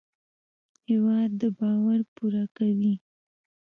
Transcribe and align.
هېواد 0.87 1.29
د 1.41 1.41
باور 1.57 1.99
پوره 2.15 2.43
کوي. 2.57 2.93